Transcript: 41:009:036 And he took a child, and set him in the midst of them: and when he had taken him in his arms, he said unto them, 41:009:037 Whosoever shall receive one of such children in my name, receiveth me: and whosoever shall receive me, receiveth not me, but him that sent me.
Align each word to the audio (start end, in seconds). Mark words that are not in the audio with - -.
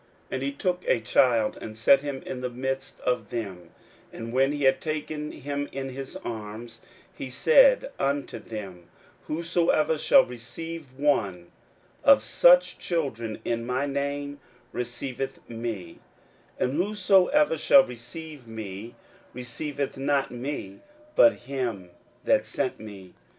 41:009:036 0.31 0.31
And 0.31 0.41
he 0.43 0.51
took 0.53 0.83
a 0.87 0.99
child, 0.99 1.57
and 1.61 1.77
set 1.77 2.01
him 2.01 2.23
in 2.23 2.41
the 2.41 2.49
midst 2.49 2.99
of 3.01 3.29
them: 3.29 3.69
and 4.11 4.33
when 4.33 4.51
he 4.51 4.63
had 4.63 4.81
taken 4.81 5.31
him 5.31 5.69
in 5.71 5.89
his 5.89 6.15
arms, 6.25 6.81
he 7.15 7.29
said 7.29 7.91
unto 7.99 8.39
them, 8.39 8.87
41:009:037 9.29 9.35
Whosoever 9.37 9.97
shall 9.99 10.25
receive 10.25 10.93
one 10.97 11.51
of 12.03 12.23
such 12.23 12.79
children 12.79 13.39
in 13.45 13.63
my 13.63 13.85
name, 13.85 14.39
receiveth 14.71 15.39
me: 15.47 15.99
and 16.57 16.73
whosoever 16.73 17.55
shall 17.55 17.83
receive 17.83 18.47
me, 18.47 18.95
receiveth 19.35 19.99
not 19.99 20.31
me, 20.31 20.79
but 21.15 21.33
him 21.43 21.91
that 22.23 22.47
sent 22.47 22.79
me. 22.79 23.13